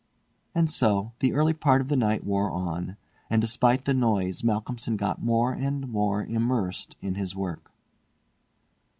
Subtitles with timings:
[0.55, 2.97] And so the early part of the night wore on;
[3.29, 7.71] and despite the noise Malcolmson got more and more immersed in his work.